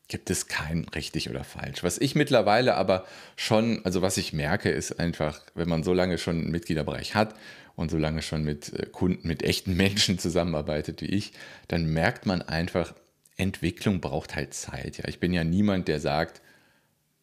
gibt 0.09 0.29
es 0.29 0.47
kein 0.47 0.85
richtig 0.95 1.29
oder 1.29 1.45
falsch. 1.45 1.83
Was 1.83 1.97
ich 1.97 2.15
mittlerweile 2.15 2.75
aber 2.75 3.05
schon, 3.37 3.85
also 3.85 4.01
was 4.01 4.17
ich 4.17 4.33
merke, 4.33 4.69
ist 4.69 4.99
einfach, 4.99 5.39
wenn 5.53 5.69
man 5.69 5.83
so 5.83 5.93
lange 5.93 6.17
schon 6.17 6.39
einen 6.39 6.51
Mitgliederbereich 6.51 7.15
hat 7.15 7.35
und 7.75 7.89
so 7.89 7.97
lange 7.97 8.21
schon 8.21 8.43
mit 8.43 8.73
äh, 8.73 8.87
Kunden, 8.87 9.27
mit 9.27 9.43
echten 9.43 9.75
Menschen 9.77 10.19
zusammenarbeitet 10.19 11.01
wie 11.01 11.05
ich, 11.05 11.31
dann 11.69 11.85
merkt 11.85 12.25
man 12.25 12.41
einfach, 12.41 12.93
Entwicklung 13.37 14.01
braucht 14.01 14.35
halt 14.35 14.53
Zeit. 14.53 14.97
Ja, 14.97 15.07
ich 15.07 15.19
bin 15.19 15.31
ja 15.31 15.43
niemand, 15.43 15.87
der 15.87 15.99
sagt, 15.99 16.41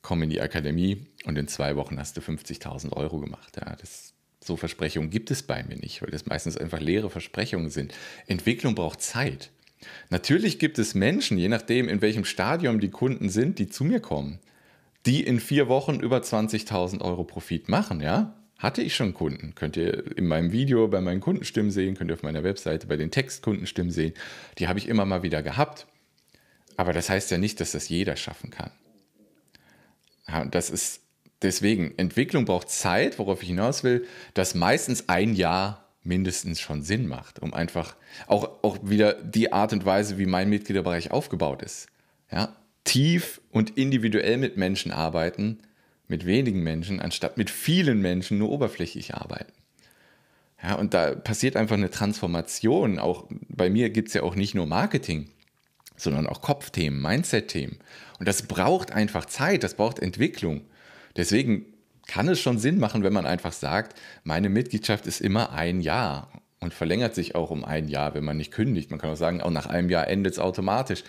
komm 0.00 0.22
in 0.22 0.30
die 0.30 0.40
Akademie 0.40 1.06
und 1.24 1.36
in 1.36 1.48
zwei 1.48 1.74
Wochen 1.74 1.98
hast 1.98 2.16
du 2.16 2.20
50.000 2.20 2.92
Euro 2.92 3.18
gemacht. 3.18 3.56
Ja, 3.56 3.74
das, 3.74 4.14
so 4.42 4.56
Versprechungen 4.56 5.10
gibt 5.10 5.32
es 5.32 5.42
bei 5.42 5.64
mir 5.64 5.76
nicht, 5.76 6.00
weil 6.02 6.10
das 6.10 6.26
meistens 6.26 6.56
einfach 6.56 6.80
leere 6.80 7.10
Versprechungen 7.10 7.68
sind. 7.68 7.92
Entwicklung 8.28 8.76
braucht 8.76 9.02
Zeit. 9.02 9.50
Natürlich 10.10 10.58
gibt 10.58 10.78
es 10.78 10.94
Menschen, 10.94 11.38
je 11.38 11.48
nachdem, 11.48 11.88
in 11.88 12.00
welchem 12.00 12.24
Stadium 12.24 12.80
die 12.80 12.90
Kunden 12.90 13.28
sind, 13.28 13.58
die 13.58 13.68
zu 13.68 13.84
mir 13.84 14.00
kommen, 14.00 14.38
die 15.04 15.22
in 15.22 15.40
vier 15.40 15.68
Wochen 15.68 16.00
über 16.00 16.18
20.000 16.18 17.00
Euro 17.00 17.24
Profit 17.24 17.68
machen, 17.68 18.00
ja? 18.00 18.34
Hatte 18.58 18.80
ich 18.80 18.96
schon 18.96 19.12
Kunden. 19.12 19.54
Könnt 19.54 19.76
ihr 19.76 20.16
in 20.16 20.26
meinem 20.26 20.50
Video 20.50 20.88
bei 20.88 21.02
meinen 21.02 21.20
Kundenstimmen 21.20 21.70
sehen, 21.70 21.94
könnt 21.94 22.10
ihr 22.10 22.14
auf 22.14 22.22
meiner 22.22 22.42
Webseite 22.42 22.86
bei 22.86 22.96
den 22.96 23.10
Textkundenstimmen 23.10 23.92
sehen. 23.92 24.14
Die 24.58 24.66
habe 24.66 24.78
ich 24.78 24.88
immer 24.88 25.04
mal 25.04 25.22
wieder 25.22 25.42
gehabt. 25.42 25.86
Aber 26.78 26.94
das 26.94 27.10
heißt 27.10 27.30
ja 27.30 27.38
nicht, 27.38 27.60
dass 27.60 27.72
das 27.72 27.88
jeder 27.90 28.16
schaffen 28.16 28.50
kann. 28.50 28.70
Ja, 30.26 30.44
das 30.46 30.70
ist 30.70 31.02
deswegen, 31.42 31.96
Entwicklung 31.98 32.46
braucht 32.46 32.70
Zeit, 32.70 33.18
worauf 33.18 33.42
ich 33.42 33.48
hinaus 33.48 33.84
will, 33.84 34.06
dass 34.34 34.54
meistens 34.54 35.08
ein 35.08 35.34
Jahr 35.34 35.85
mindestens 36.06 36.60
schon 36.60 36.82
Sinn 36.82 37.06
macht, 37.06 37.40
um 37.40 37.52
einfach 37.52 37.96
auch, 38.26 38.62
auch 38.62 38.78
wieder 38.82 39.14
die 39.14 39.52
Art 39.52 39.72
und 39.72 39.84
Weise, 39.84 40.18
wie 40.18 40.26
mein 40.26 40.48
Mitgliederbereich 40.48 41.10
aufgebaut 41.10 41.62
ist. 41.62 41.88
Ja, 42.30 42.56
tief 42.84 43.40
und 43.50 43.76
individuell 43.76 44.36
mit 44.38 44.56
Menschen 44.56 44.92
arbeiten, 44.92 45.58
mit 46.08 46.24
wenigen 46.24 46.62
Menschen, 46.62 47.00
anstatt 47.00 47.36
mit 47.36 47.50
vielen 47.50 48.00
Menschen 48.00 48.38
nur 48.38 48.50
oberflächlich 48.50 49.14
arbeiten. 49.14 49.52
Ja, 50.62 50.74
und 50.76 50.94
da 50.94 51.14
passiert 51.14 51.56
einfach 51.56 51.76
eine 51.76 51.90
Transformation. 51.90 52.98
Auch 52.98 53.26
bei 53.48 53.68
mir 53.68 53.90
gibt 53.90 54.08
es 54.08 54.14
ja 54.14 54.22
auch 54.22 54.34
nicht 54.34 54.54
nur 54.54 54.66
Marketing, 54.66 55.28
sondern 55.96 56.26
auch 56.26 56.40
Kopfthemen, 56.40 57.00
Mindset-Themen. 57.02 57.78
Und 58.18 58.26
das 58.26 58.42
braucht 58.42 58.92
einfach 58.92 59.26
Zeit, 59.26 59.62
das 59.62 59.74
braucht 59.74 59.98
Entwicklung. 59.98 60.62
Deswegen 61.16 61.66
kann 62.06 62.28
es 62.28 62.40
schon 62.40 62.58
Sinn 62.58 62.78
machen, 62.78 63.02
wenn 63.02 63.12
man 63.12 63.26
einfach 63.26 63.52
sagt, 63.52 63.98
meine 64.24 64.48
Mitgliedschaft 64.48 65.06
ist 65.06 65.20
immer 65.20 65.52
ein 65.52 65.80
Jahr 65.80 66.30
und 66.60 66.72
verlängert 66.72 67.14
sich 67.14 67.34
auch 67.34 67.50
um 67.50 67.64
ein 67.64 67.88
Jahr, 67.88 68.14
wenn 68.14 68.24
man 68.24 68.36
nicht 68.36 68.52
kündigt. 68.52 68.90
Man 68.90 69.00
kann 69.00 69.10
auch 69.10 69.16
sagen, 69.16 69.40
auch 69.40 69.50
nach 69.50 69.66
einem 69.66 69.90
Jahr 69.90 70.08
endet 70.08 70.34
es 70.34 70.38
automatisch. 70.38 71.04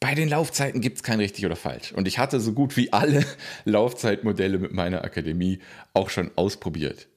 Bei 0.00 0.14
den 0.14 0.28
Laufzeiten 0.28 0.80
gibt 0.80 0.96
es 0.96 1.02
kein 1.02 1.20
richtig 1.20 1.46
oder 1.46 1.56
falsch. 1.56 1.92
Und 1.92 2.08
ich 2.08 2.18
hatte 2.18 2.40
so 2.40 2.52
gut 2.52 2.76
wie 2.76 2.92
alle 2.92 3.24
Laufzeitmodelle 3.64 4.58
mit 4.58 4.72
meiner 4.72 5.04
Akademie 5.04 5.60
auch 5.94 6.10
schon 6.10 6.30
ausprobiert. 6.36 7.08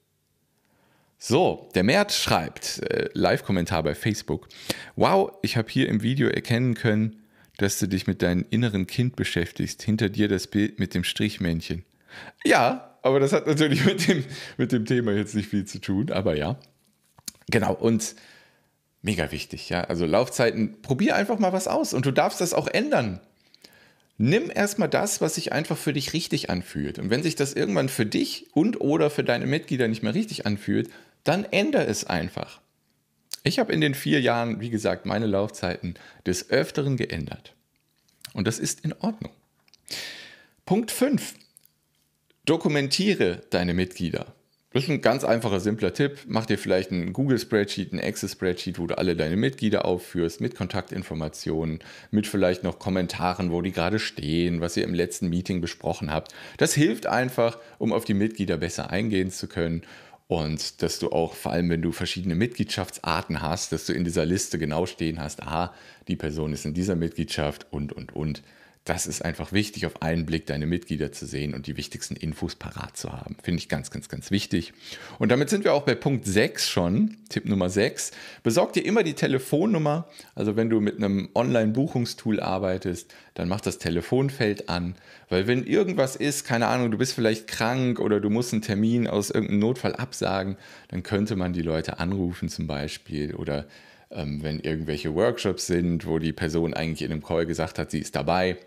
So, 1.18 1.70
der 1.74 1.84
Mert 1.84 2.12
schreibt, 2.12 2.84
äh, 2.84 3.10
Live-Kommentar 3.14 3.82
bei 3.84 3.96
Facebook. 3.96 4.48
Wow, 4.96 5.32
ich 5.42 5.58
habe 5.58 5.70
hier 5.70 5.90
im 5.90 6.04
Video 6.04 6.28
erkennen 6.28 6.76
können, 6.76 7.24
dass 7.58 7.80
du 7.80 7.88
dich 7.88 8.06
mit 8.06 8.22
deinem 8.22 8.46
inneren 8.50 8.86
Kind 8.86 9.16
beschäftigst. 9.16 9.82
Hinter 9.82 10.10
dir 10.10 10.28
das 10.28 10.48
Bild 10.48 10.78
mit 10.78 10.94
dem 10.94 11.04
Strichmännchen. 11.04 11.86
Ja, 12.44 12.95
aber 13.06 13.20
das 13.20 13.34
hat 13.34 13.46
natürlich 13.46 13.86
mit 13.86 14.08
dem, 14.08 14.26
mit 14.58 14.72
dem 14.72 14.86
Thema 14.86 15.12
jetzt 15.12 15.36
nicht 15.36 15.48
viel 15.48 15.64
zu 15.66 15.80
tun, 15.80 16.12
aber 16.12 16.36
ja. 16.36 16.58
Genau, 17.52 17.74
und 17.74 18.16
mega 19.04 19.32
wichtig, 19.32 19.70
ja. 19.70 19.84
Also 19.84 20.08
Laufzeiten, 20.08 20.82
probier 20.82 21.16
einfach 21.16 21.38
mal 21.38 21.54
was 21.54 21.68
aus 21.68 21.94
und 21.94 22.08
du 22.08 22.12
darfst 22.12 22.42
das 22.42 22.56
auch 22.56 22.68
ändern. 22.68 23.20
Nimm 24.18 24.50
erstmal 24.50 24.90
das, 24.90 25.22
was 25.22 25.36
sich 25.36 25.54
einfach 25.54 25.78
für 25.78 25.94
dich 25.94 26.14
richtig 26.14 26.50
anfühlt. 26.50 26.98
Und 26.98 27.12
wenn 27.12 27.22
sich 27.22 27.36
das 27.36 27.54
irgendwann 27.54 27.90
für 27.90 28.08
dich 28.08 28.48
und 28.56 28.82
oder 28.82 29.12
für 29.12 29.24
deine 29.24 29.46
Mitglieder 29.46 29.88
nicht 29.88 30.02
mehr 30.02 30.16
richtig 30.16 30.48
anfühlt, 30.48 30.90
dann 31.24 31.46
ändere 31.46 31.86
es 31.86 32.06
einfach. 32.06 32.60
Ich 33.44 33.60
habe 33.60 33.72
in 33.72 33.82
den 33.82 33.94
vier 33.94 34.20
Jahren, 34.20 34.62
wie 34.62 34.72
gesagt, 34.72 35.06
meine 35.06 35.28
Laufzeiten 35.28 35.94
des 36.26 36.50
Öfteren 36.50 36.98
geändert. 36.98 37.54
Und 38.34 38.48
das 38.48 38.58
ist 38.58 38.84
in 38.84 38.94
Ordnung. 38.94 39.32
Punkt 40.66 40.90
5. 40.90 41.36
Dokumentiere 42.46 43.42
deine 43.50 43.74
Mitglieder. 43.74 44.36
Das 44.72 44.84
ist 44.84 44.90
ein 44.90 45.02
ganz 45.02 45.24
einfacher, 45.24 45.60
simpler 45.60 45.96
Tipp. 45.96 46.20
Mach 46.28 46.46
dir 46.46 46.60
vielleicht 46.60 46.92
ein 46.92 47.12
Google-Spreadsheet, 47.12 47.92
ein 47.92 48.00
Access-Spreadsheet, 48.00 48.78
wo 48.78 48.86
du 48.86 48.96
alle 49.00 49.16
deine 49.16 49.36
Mitglieder 49.36 49.86
aufführst, 49.86 50.42
mit 50.42 50.54
Kontaktinformationen, 50.54 51.80
mit 52.12 52.28
vielleicht 52.28 52.64
noch 52.64 52.78
Kommentaren, 52.78 53.52
wo 53.52 53.64
die 53.64 53.72
gerade 53.72 53.98
stehen, 53.98 54.62
was 54.62 54.78
ihr 54.78 54.84
im 54.84 54.94
letzten 54.94 55.30
Meeting 55.30 55.60
besprochen 55.60 56.12
habt. 56.12 56.36
Das 56.58 56.76
hilft 56.76 57.08
einfach, 57.08 57.58
um 57.80 57.92
auf 57.92 58.06
die 58.06 58.14
Mitglieder 58.14 58.58
besser 58.58 58.92
eingehen 58.92 59.32
zu 59.32 59.48
können 59.48 59.82
und 60.28 60.84
dass 60.84 61.00
du 61.00 61.10
auch, 61.10 61.34
vor 61.34 61.52
allem 61.52 61.70
wenn 61.72 61.82
du 61.82 61.92
verschiedene 61.92 62.36
Mitgliedschaftsarten 62.36 63.42
hast, 63.42 63.72
dass 63.72 63.88
du 63.88 63.94
in 63.94 64.04
dieser 64.04 64.26
Liste 64.26 64.60
genau 64.60 64.86
stehen 64.86 65.20
hast, 65.20 65.42
aha, 65.42 65.74
die 66.08 66.16
Person 66.16 66.54
ist 66.54 66.66
in 66.66 66.76
dieser 66.76 66.96
Mitgliedschaft 66.96 67.66
und, 67.72 67.92
und, 67.92 68.16
und 68.16 68.44
das 68.86 69.08
ist 69.08 69.26
einfach 69.26 69.52
wichtig, 69.52 69.88
auf 69.88 70.04
einen 70.04 70.28
Blick 70.28 70.46
deine 70.46 70.68
Mitglieder 70.68 71.12
zu 71.12 71.26
sehen 71.26 71.56
und 71.56 71.66
die 71.66 71.76
wichtigsten 71.76 72.16
Infos 72.16 72.54
parat 72.54 72.96
zu 72.96 73.12
haben. 73.12 73.36
Finde 73.42 73.58
ich 73.58 73.68
ganz, 73.68 73.90
ganz, 73.90 74.10
ganz 74.10 74.30
wichtig. 74.30 74.74
Und 75.18 75.32
damit 75.32 75.50
sind 75.50 75.64
wir 75.64 75.74
auch 75.74 75.82
bei 75.82 75.96
Punkt 75.96 76.26
6 76.26 76.70
schon, 76.70 77.18
Tipp 77.30 77.46
Nummer 77.46 77.68
6. 77.70 78.12
Besorg 78.44 78.74
dir 78.74 78.86
immer 78.86 79.02
die 79.02 79.16
Telefonnummer. 79.16 80.08
Also 80.36 80.56
wenn 80.56 80.70
du 80.70 80.82
mit 80.82 80.98
einem 80.98 81.30
Online-Buchungstool 81.34 82.40
arbeitest, 82.40 83.12
dann 83.34 83.50
mach 83.50 83.60
das 83.60 83.80
Telefonfeld 83.80 84.70
an. 84.70 84.94
Weil 85.30 85.48
wenn 85.48 85.66
irgendwas 85.66 86.16
ist, 86.16 86.46
keine 86.46 86.68
Ahnung, 86.68 86.92
du 86.92 87.00
bist 87.00 87.14
vielleicht 87.14 87.48
krank 87.48 88.00
oder 88.00 88.20
du 88.20 88.30
musst 88.30 88.54
einen 88.54 88.62
Termin 88.62 89.08
aus 89.08 89.32
irgendeinem 89.32 89.62
Notfall 89.62 89.96
absagen, 89.96 90.58
dann 90.90 91.02
könnte 91.02 91.36
man 91.36 91.54
die 91.54 91.64
Leute 91.64 91.98
anrufen 91.98 92.50
zum 92.50 92.68
Beispiel 92.68 93.34
oder 93.34 93.66
ähm, 94.12 94.44
wenn 94.44 94.60
irgendwelche 94.60 95.16
Workshops 95.16 95.66
sind, 95.66 96.06
wo 96.06 96.20
die 96.20 96.34
Person 96.34 96.76
eigentlich 96.76 97.02
in 97.02 97.12
einem 97.12 97.24
Call 97.24 97.48
gesagt 97.48 97.80
hat, 97.80 97.90
sie 97.90 98.00
ist 98.00 98.16
dabei, 98.16 98.58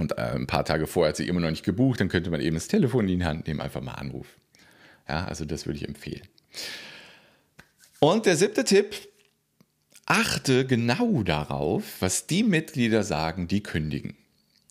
und 0.00 0.18
äh, 0.18 0.32
ein 0.34 0.46
paar 0.46 0.64
Tage 0.64 0.86
vorher 0.86 1.10
hat 1.10 1.16
sie 1.16 1.28
immer 1.28 1.40
noch 1.40 1.50
nicht 1.50 1.64
gebucht, 1.64 2.00
dann 2.00 2.08
könnte 2.08 2.30
man 2.30 2.40
eben 2.40 2.54
das 2.54 2.68
Telefon 2.68 3.08
in 3.08 3.18
die 3.18 3.24
Hand 3.24 3.46
nehmen, 3.46 3.60
einfach 3.60 3.80
mal 3.80 3.94
anrufen. 3.94 4.40
Ja, 5.08 5.24
also 5.24 5.44
das 5.44 5.66
würde 5.66 5.78
ich 5.78 5.86
empfehlen. 5.86 6.22
Und 7.98 8.26
der 8.26 8.36
siebte 8.36 8.64
Tipp, 8.64 8.96
achte 10.06 10.66
genau 10.66 11.22
darauf, 11.22 12.00
was 12.00 12.26
die 12.26 12.42
Mitglieder 12.42 13.02
sagen, 13.02 13.46
die 13.46 13.62
kündigen. 13.62 14.16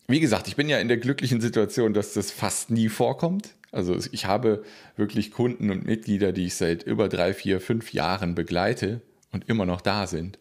Wie 0.08 0.20
gesagt, 0.20 0.48
ich 0.48 0.56
bin 0.56 0.68
ja 0.68 0.78
in 0.78 0.88
der 0.88 0.96
glücklichen 0.96 1.40
Situation, 1.40 1.94
dass 1.94 2.14
das 2.14 2.32
fast 2.32 2.70
nie 2.70 2.88
vorkommt. 2.88 3.54
Also 3.70 3.96
ich 4.10 4.26
habe 4.26 4.64
wirklich 4.96 5.30
Kunden 5.30 5.70
und 5.70 5.86
Mitglieder, 5.86 6.32
die 6.32 6.46
ich 6.46 6.56
seit 6.56 6.82
über 6.82 7.08
drei, 7.08 7.32
vier, 7.32 7.60
fünf 7.60 7.92
Jahren 7.92 8.34
begleite 8.34 9.02
und 9.30 9.48
immer 9.48 9.66
noch 9.66 9.80
da 9.80 10.08
sind. 10.08 10.38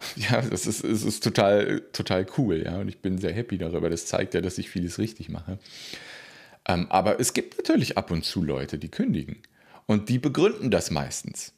Ja, 0.16 0.40
das 0.42 0.66
ist, 0.66 0.84
es 0.84 1.04
ist 1.04 1.22
total, 1.22 1.80
total 1.92 2.26
cool, 2.36 2.62
ja. 2.64 2.78
Und 2.78 2.88
ich 2.88 3.00
bin 3.00 3.18
sehr 3.18 3.32
happy 3.32 3.58
darüber. 3.58 3.90
Das 3.90 4.06
zeigt 4.06 4.34
ja, 4.34 4.40
dass 4.40 4.58
ich 4.58 4.70
vieles 4.70 4.98
richtig 4.98 5.28
mache. 5.28 5.58
Ähm, 6.66 6.86
aber 6.90 7.20
es 7.20 7.34
gibt 7.34 7.56
natürlich 7.58 7.98
ab 7.98 8.10
und 8.10 8.24
zu 8.24 8.42
Leute, 8.42 8.78
die 8.78 8.90
kündigen. 8.90 9.38
Und 9.86 10.08
die 10.08 10.18
begründen 10.18 10.70
das 10.70 10.90
meistens. 10.90 11.54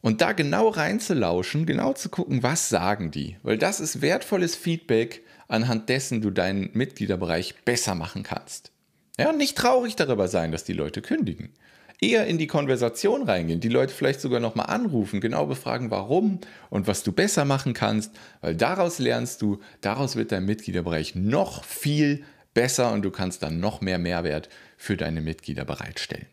Und 0.00 0.20
da 0.20 0.32
genau 0.32 0.68
reinzulauschen, 0.68 1.66
genau 1.66 1.92
zu 1.92 2.08
gucken, 2.08 2.42
was 2.42 2.68
sagen 2.68 3.10
die. 3.10 3.36
Weil 3.42 3.58
das 3.58 3.80
ist 3.80 4.02
wertvolles 4.02 4.56
Feedback, 4.56 5.22
anhand 5.48 5.88
dessen 5.88 6.20
du 6.20 6.30
deinen 6.30 6.70
Mitgliederbereich 6.72 7.54
besser 7.64 7.94
machen 7.94 8.22
kannst. 8.22 8.72
Ja, 9.18 9.30
und 9.30 9.38
nicht 9.38 9.56
traurig 9.56 9.96
darüber 9.96 10.28
sein, 10.28 10.52
dass 10.52 10.64
die 10.64 10.74
Leute 10.74 11.02
kündigen 11.02 11.52
eher 12.00 12.26
in 12.26 12.38
die 12.38 12.46
Konversation 12.46 13.22
reingehen, 13.22 13.60
die 13.60 13.68
Leute 13.68 13.94
vielleicht 13.94 14.20
sogar 14.20 14.40
nochmal 14.40 14.66
anrufen, 14.66 15.20
genau 15.20 15.46
befragen, 15.46 15.90
warum 15.90 16.40
und 16.70 16.86
was 16.86 17.02
du 17.02 17.12
besser 17.12 17.44
machen 17.44 17.72
kannst, 17.72 18.12
weil 18.40 18.54
daraus 18.54 18.98
lernst 18.98 19.42
du, 19.42 19.60
daraus 19.80 20.16
wird 20.16 20.32
dein 20.32 20.44
Mitgliederbereich 20.44 21.14
noch 21.14 21.64
viel 21.64 22.24
besser 22.54 22.92
und 22.92 23.02
du 23.02 23.10
kannst 23.10 23.42
dann 23.42 23.60
noch 23.60 23.80
mehr 23.80 23.98
Mehrwert 23.98 24.48
für 24.76 24.96
deine 24.96 25.20
Mitglieder 25.20 25.64
bereitstellen. 25.64 26.26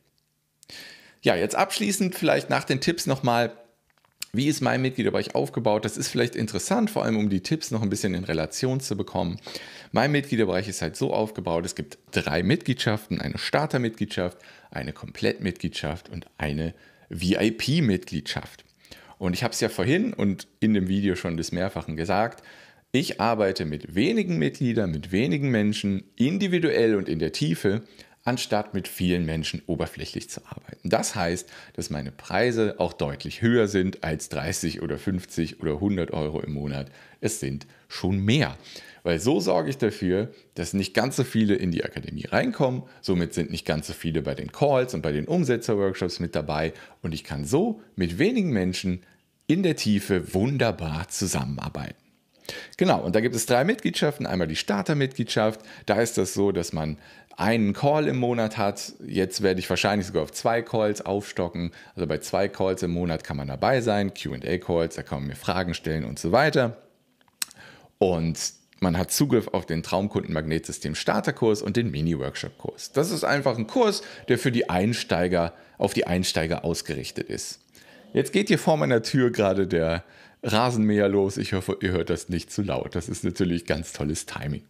Ja, 1.22 1.36
jetzt 1.36 1.56
abschließend 1.56 2.16
vielleicht 2.16 2.50
nach 2.50 2.66
den 2.66 2.82
Tipps 2.82 3.06
nochmal, 3.08 3.54
wie 4.36 4.48
ist 4.48 4.62
mein 4.62 4.82
Mitgliederbereich 4.82 5.36
aufgebaut? 5.36 5.86
Das 5.86 5.96
ist 5.96 6.08
vielleicht 6.08 6.36
interessant, 6.36 6.90
vor 6.90 7.06
allem 7.06 7.18
um 7.18 7.30
die 7.30 7.42
Tipps 7.42 7.70
noch 7.70 7.84
ein 7.84 7.90
bisschen 7.92 8.16
in 8.16 8.24
Relation 8.24 8.80
zu 8.80 8.98
bekommen. 8.98 9.40
Mein 9.92 10.12
Mitgliederbereich 10.12 10.68
ist 10.68 10.82
halt 10.82 10.96
so 10.96 11.14
aufgebaut, 11.14 11.66
es 11.68 11.76
gibt 11.76 12.00
drei 12.12 12.42
Mitgliedschaften, 12.42 13.22
eine 13.22 13.38
Startermitgliedschaft, 13.38 14.40
eine 14.72 14.92
Komplettmitgliedschaft 14.92 16.10
und 16.10 16.26
eine 16.40 16.74
VIP-Mitgliedschaft. 17.10 18.66
Und 19.20 19.34
ich 19.34 19.44
habe 19.44 19.54
es 19.54 19.62
ja 19.62 19.70
vorhin 19.70 20.14
und 20.14 20.48
in 20.60 20.74
dem 20.74 20.88
Video 20.88 21.16
schon 21.16 21.38
des 21.38 21.52
Mehrfachen 21.52 21.96
gesagt, 21.96 22.44
ich 22.92 23.22
arbeite 23.22 23.66
mit 23.66 23.94
wenigen 23.94 24.40
Mitgliedern, 24.40 24.90
mit 24.90 25.12
wenigen 25.12 25.50
Menschen, 25.50 26.06
individuell 26.16 26.96
und 26.96 27.08
in 27.08 27.20
der 27.20 27.34
Tiefe, 27.34 27.84
anstatt 28.24 28.74
mit 28.74 28.88
vielen 28.88 29.26
Menschen 29.26 29.62
oberflächlich 29.68 30.30
zu 30.30 30.46
arbeiten. 30.46 30.90
Das 30.90 31.16
heißt, 31.16 31.50
dass 31.74 31.90
meine 31.90 32.12
Preise 32.12 32.76
auch 32.80 32.94
deutlich 32.94 33.42
höher 33.42 33.68
sind 33.68 34.04
als 34.04 34.30
30 34.30 34.82
oder 34.82 34.98
50 34.98 35.60
oder 35.62 35.74
100 35.74 36.12
Euro 36.12 36.40
im 36.42 36.54
Monat. 36.54 36.90
Es 37.20 37.40
sind 37.40 37.68
schon 37.88 38.20
mehr. 38.20 38.58
Weil 39.04 39.20
so 39.20 39.42
sorge 39.42 39.70
ich 39.70 39.78
dafür, 39.78 40.32
dass 40.56 40.74
nicht 40.74 40.94
ganz 40.94 41.18
so 41.18 41.26
viele 41.26 41.56
in 41.56 41.72
die 41.72 41.84
Akademie 41.84 42.26
reinkommen. 42.26 42.84
Somit 43.02 43.34
sind 43.34 43.52
nicht 43.52 43.66
ganz 43.66 43.88
so 43.88 43.94
viele 43.94 44.22
bei 44.22 44.34
den 44.34 44.54
Calls 44.54 44.94
und 44.94 45.02
bei 45.02 45.12
den 45.12 45.26
Umsetzer-Workshops 45.26 46.22
mit 46.22 46.36
dabei. 46.36 46.72
Und 47.02 47.14
ich 47.14 47.26
kann 47.26 47.44
so 47.44 47.82
mit 47.98 48.18
wenigen 48.18 48.52
Menschen 48.52 49.04
in 49.46 49.62
der 49.62 49.76
Tiefe 49.76 50.34
wunderbar 50.34 51.10
zusammenarbeiten. 51.10 51.96
Genau, 52.78 53.02
und 53.02 53.16
da 53.16 53.22
gibt 53.22 53.36
es 53.36 53.46
drei 53.46 53.64
Mitgliedschaften. 53.64 54.26
Einmal 54.26 54.48
die 54.48 54.56
Starter-Mitgliedschaft. 54.56 55.62
Da 55.86 56.02
ist 56.02 56.18
das 56.18 56.34
so, 56.34 56.52
dass 56.52 56.74
man 56.74 56.98
einen 57.38 57.74
Call 57.74 58.08
im 58.08 58.18
Monat 58.18 58.58
hat. 58.58 58.94
Jetzt 59.06 59.42
werde 59.42 59.60
ich 59.60 59.70
wahrscheinlich 59.70 60.08
sogar 60.08 60.24
auf 60.24 60.32
zwei 60.32 60.62
Calls 60.62 61.06
aufstocken. 61.06 61.72
Also 61.96 62.08
bei 62.08 62.20
zwei 62.20 62.48
Calls 62.48 62.84
im 62.84 62.92
Monat 62.92 63.24
kann 63.24 63.38
man 63.38 63.48
dabei 63.48 63.82
sein, 63.82 64.14
QA-Calls, 64.14 64.96
da 64.96 65.04
kann 65.04 65.20
man 65.20 65.28
mir 65.30 65.36
Fragen 65.36 65.74
stellen 65.74 66.06
und 66.06 66.20
so 66.20 66.32
weiter. 66.32 66.78
Und 67.98 68.40
man 68.80 68.98
hat 68.98 69.12
Zugriff 69.12 69.48
auf 69.48 69.66
den 69.66 69.82
Traumkunden-Magnetsystem 69.82 70.94
Starterkurs 70.94 71.62
und 71.62 71.78
den 71.78 71.90
Mini-Workshop-Kurs. 71.90 72.92
Das 72.92 73.12
ist 73.12 73.24
einfach 73.24 73.58
ein 73.58 73.66
Kurs, 73.66 74.04
der 74.28 74.38
für 74.38 74.52
die 74.52 74.70
Einsteiger, 74.70 75.54
auf 75.78 75.94
die 75.94 76.06
Einsteiger 76.06 76.66
ausgerichtet 76.66 77.30
ist. 77.30 77.62
Jetzt 78.14 78.32
geht 78.32 78.50
hier 78.50 78.60
vor 78.60 78.78
meiner 78.78 79.02
Tür 79.02 79.32
gerade 79.32 79.68
der 79.68 80.04
Rasenmäher 80.44 81.08
los. 81.08 81.38
Ich 81.38 81.54
hoffe, 81.54 81.78
ihr 81.82 81.92
hört 81.92 82.10
das 82.10 82.28
nicht 82.28 82.52
zu 82.52 82.62
laut. 82.62 82.96
Das 82.96 83.08
ist 83.08 83.24
natürlich 83.24 83.66
ganz 83.66 83.94
tolles 83.94 84.26
Timing. 84.26 84.62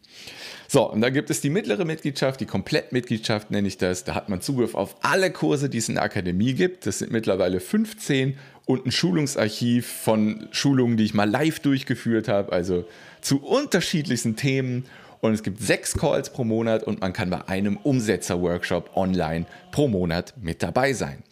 So, 0.67 0.89
und 0.89 1.01
dann 1.01 1.13
gibt 1.13 1.29
es 1.29 1.41
die 1.41 1.49
mittlere 1.49 1.83
Mitgliedschaft, 1.85 2.39
die 2.39 2.45
Komplettmitgliedschaft 2.45 3.51
nenne 3.51 3.67
ich 3.67 3.77
das. 3.77 4.03
Da 4.03 4.15
hat 4.15 4.29
man 4.29 4.41
Zugriff 4.41 4.75
auf 4.75 4.95
alle 5.01 5.31
Kurse, 5.31 5.69
die 5.69 5.79
es 5.79 5.89
in 5.89 5.95
der 5.95 6.03
Akademie 6.03 6.53
gibt. 6.53 6.85
Das 6.85 6.99
sind 6.99 7.11
mittlerweile 7.11 7.59
15 7.59 8.37
und 8.65 8.85
ein 8.85 8.91
Schulungsarchiv 8.91 9.85
von 9.87 10.47
Schulungen, 10.51 10.95
die 10.95 11.05
ich 11.05 11.13
mal 11.13 11.29
live 11.29 11.59
durchgeführt 11.59 12.27
habe, 12.27 12.51
also 12.51 12.85
zu 13.21 13.43
unterschiedlichsten 13.43 14.35
Themen. 14.35 14.85
Und 15.21 15.33
es 15.33 15.41
gibt 15.41 15.61
sechs 15.61 15.93
Calls 15.97 16.31
pro 16.31 16.43
Monat 16.43 16.83
und 16.83 17.01
man 17.01 17.13
kann 17.13 17.29
bei 17.29 17.47
einem 17.47 17.77
Umsetzer-Workshop 17.77 18.95
online 18.95 19.45
pro 19.71 19.87
Monat 19.87 20.33
mit 20.41 20.61
dabei 20.61 20.93
sein. 20.93 21.23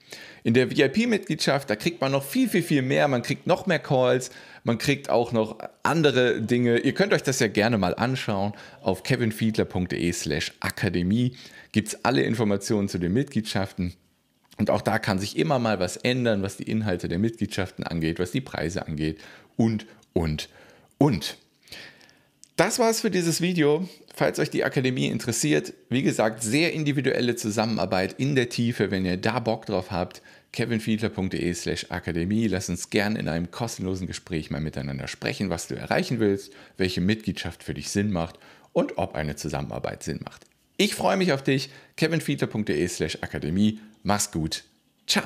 In 0.43 0.53
der 0.53 0.71
VIP-Mitgliedschaft, 0.71 1.69
da 1.69 1.75
kriegt 1.75 2.01
man 2.01 2.11
noch 2.11 2.23
viel, 2.23 2.49
viel, 2.49 2.63
viel 2.63 2.81
mehr. 2.81 3.07
Man 3.07 3.21
kriegt 3.21 3.45
noch 3.45 3.67
mehr 3.67 3.79
Calls, 3.79 4.31
man 4.63 4.77
kriegt 4.77 5.09
auch 5.09 5.31
noch 5.31 5.57
andere 5.83 6.41
Dinge. 6.41 6.79
Ihr 6.79 6.93
könnt 6.93 7.13
euch 7.13 7.23
das 7.23 7.39
ja 7.39 7.47
gerne 7.47 7.77
mal 7.77 7.93
anschauen. 7.93 8.53
Auf 8.81 9.03
kevinfiedler.de 9.03 10.11
slash 10.13 10.53
akademie 10.59 11.35
gibt 11.71 11.89
es 11.89 12.05
alle 12.05 12.23
Informationen 12.23 12.89
zu 12.89 12.97
den 12.97 13.13
Mitgliedschaften. 13.13 13.93
Und 14.57 14.69
auch 14.69 14.81
da 14.81 14.99
kann 14.99 15.19
sich 15.19 15.37
immer 15.37 15.59
mal 15.59 15.79
was 15.79 15.97
ändern, 15.97 16.41
was 16.43 16.57
die 16.57 16.69
Inhalte 16.69 17.07
der 17.07 17.19
Mitgliedschaften 17.19 17.85
angeht, 17.85 18.19
was 18.19 18.31
die 18.31 18.41
Preise 18.41 18.85
angeht 18.85 19.19
und, 19.57 19.85
und, 20.13 20.49
und. 20.97 21.37
Das 22.61 22.77
war's 22.77 23.01
für 23.01 23.09
dieses 23.09 23.41
Video. 23.41 23.89
Falls 24.13 24.37
euch 24.37 24.51
die 24.51 24.63
Akademie 24.63 25.07
interessiert, 25.07 25.73
wie 25.89 26.03
gesagt, 26.03 26.43
sehr 26.43 26.73
individuelle 26.73 27.35
Zusammenarbeit 27.35 28.13
in 28.19 28.35
der 28.35 28.49
Tiefe. 28.49 28.91
Wenn 28.91 29.03
ihr 29.03 29.17
da 29.17 29.39
Bock 29.39 29.65
drauf 29.65 29.89
habt, 29.89 30.21
kevinfiedler.de 30.53 31.53
slash 31.55 31.87
akademie. 31.89 32.45
Lass 32.45 32.69
uns 32.69 32.91
gern 32.91 33.15
in 33.15 33.27
einem 33.27 33.49
kostenlosen 33.49 34.05
Gespräch 34.05 34.51
mal 34.51 34.61
miteinander 34.61 35.07
sprechen, 35.07 35.49
was 35.49 35.69
du 35.69 35.75
erreichen 35.75 36.19
willst, 36.19 36.53
welche 36.77 37.01
Mitgliedschaft 37.01 37.63
für 37.63 37.73
dich 37.73 37.89
Sinn 37.89 38.11
macht 38.11 38.37
und 38.73 38.99
ob 38.99 39.15
eine 39.15 39.35
Zusammenarbeit 39.35 40.03
Sinn 40.03 40.19
macht. 40.23 40.45
Ich 40.77 40.93
freue 40.93 41.17
mich 41.17 41.33
auf 41.33 41.41
dich. 41.41 41.71
kevinfiedler.de 41.97 42.87
slash 42.89 43.17
akademie. 43.21 43.79
Mach's 44.03 44.29
gut. 44.29 44.65
Ciao. 45.07 45.23